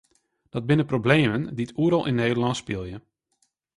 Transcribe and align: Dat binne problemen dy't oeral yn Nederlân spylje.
Dat 0.53 0.65
binne 0.67 0.85
problemen 0.91 1.41
dy't 1.57 1.75
oeral 1.81 2.07
yn 2.09 2.17
Nederlân 2.21 2.55
spylje. 2.61 2.97